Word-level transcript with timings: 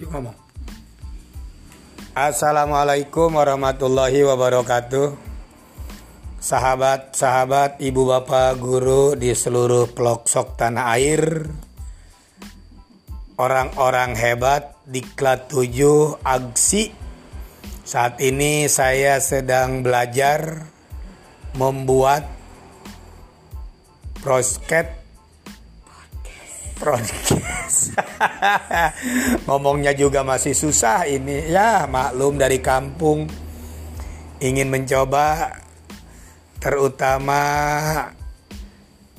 Yuk 0.00 0.16
ngomong. 0.16 0.32
Assalamualaikum 2.16 3.36
warahmatullahi 3.36 4.24
wabarakatuh. 4.24 5.12
Sahabat-sahabat, 6.40 7.84
ibu 7.84 8.08
bapak, 8.08 8.56
guru 8.56 9.12
di 9.12 9.36
seluruh 9.36 9.92
pelosok 9.92 10.56
tanah 10.56 10.96
air. 10.96 11.52
Orang-orang 13.36 14.16
hebat 14.16 14.72
di 14.88 15.04
Klat 15.04 15.52
7 15.52 16.16
Agsi. 16.24 16.88
Saat 17.84 18.24
ini 18.24 18.72
saya 18.72 19.20
sedang 19.20 19.84
belajar 19.84 20.64
membuat 21.60 22.24
prosket 24.24 24.96
podcast. 26.90 27.94
Ngomongnya 29.46 29.94
juga 29.94 30.26
masih 30.26 30.58
susah 30.58 31.06
ini. 31.06 31.46
Ya, 31.46 31.86
maklum 31.86 32.34
dari 32.34 32.58
kampung 32.58 33.30
ingin 34.42 34.66
mencoba 34.66 35.54
terutama 36.58 37.42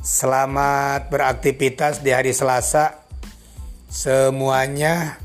selamat 0.03 1.07
beraktivitas 1.07 2.03
di 2.03 2.11
hari 2.11 2.35
Selasa. 2.35 3.07
Semuanya 3.91 5.19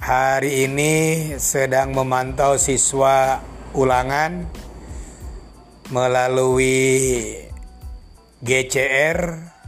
hari 0.00 0.68
ini 0.68 0.92
sedang 1.36 1.92
memantau 1.92 2.56
siswa 2.56 3.40
ulangan 3.76 4.44
melalui 5.92 7.32
GCR 8.40 9.59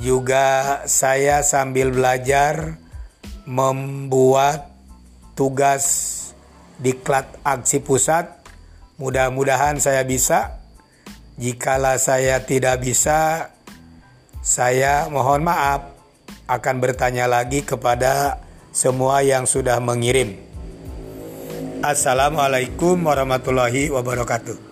juga 0.00 0.82
saya 0.84 1.40
sambil 1.40 1.92
belajar 1.92 2.76
membuat 3.48 4.68
tugas 5.38 5.84
diklat 6.80 7.28
aksi 7.44 7.80
pusat. 7.80 8.28
Mudah-mudahan 8.96 9.76
saya 9.80 10.02
bisa. 10.04 10.60
Jikalau 11.36 12.00
saya 12.00 12.40
tidak 12.48 12.80
bisa, 12.80 13.52
saya 14.40 15.04
mohon 15.12 15.44
maaf 15.44 15.92
akan 16.48 16.80
bertanya 16.80 17.28
lagi 17.28 17.60
kepada 17.60 18.40
semua 18.72 19.20
yang 19.20 19.44
sudah 19.44 19.76
mengirim. 19.76 20.40
Assalamualaikum 21.84 22.96
warahmatullahi 23.04 23.92
wabarakatuh. 23.92 24.65